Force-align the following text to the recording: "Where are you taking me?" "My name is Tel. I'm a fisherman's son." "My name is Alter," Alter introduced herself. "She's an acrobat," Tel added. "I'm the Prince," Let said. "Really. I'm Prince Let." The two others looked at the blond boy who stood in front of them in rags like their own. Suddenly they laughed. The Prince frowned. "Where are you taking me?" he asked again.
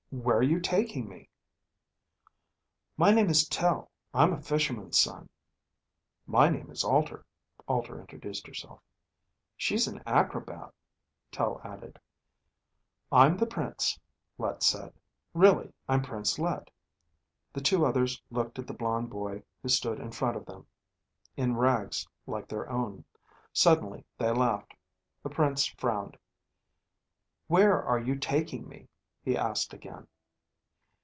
"Where 0.13 0.39
are 0.39 0.43
you 0.43 0.59
taking 0.59 1.07
me?" 1.07 1.29
"My 2.97 3.11
name 3.11 3.29
is 3.29 3.47
Tel. 3.47 3.89
I'm 4.13 4.33
a 4.33 4.41
fisherman's 4.41 4.99
son." 4.99 5.29
"My 6.27 6.49
name 6.49 6.69
is 6.69 6.83
Alter," 6.83 7.25
Alter 7.65 7.97
introduced 8.01 8.45
herself. 8.45 8.81
"She's 9.55 9.87
an 9.87 10.03
acrobat," 10.05 10.73
Tel 11.31 11.61
added. 11.63 11.97
"I'm 13.09 13.37
the 13.37 13.45
Prince," 13.47 13.97
Let 14.37 14.63
said. 14.63 14.93
"Really. 15.33 15.71
I'm 15.87 16.01
Prince 16.01 16.37
Let." 16.37 16.69
The 17.53 17.61
two 17.61 17.85
others 17.85 18.21
looked 18.29 18.59
at 18.59 18.67
the 18.67 18.73
blond 18.73 19.09
boy 19.09 19.43
who 19.63 19.69
stood 19.69 19.97
in 20.01 20.11
front 20.11 20.35
of 20.35 20.45
them 20.45 20.67
in 21.37 21.55
rags 21.55 22.05
like 22.27 22.49
their 22.49 22.69
own. 22.69 23.05
Suddenly 23.53 24.03
they 24.17 24.31
laughed. 24.31 24.73
The 25.23 25.29
Prince 25.29 25.67
frowned. 25.67 26.17
"Where 27.47 27.81
are 27.81 27.97
you 27.99 28.17
taking 28.19 28.67
me?" 28.67 28.89
he 29.23 29.37
asked 29.37 29.71
again. 29.71 30.07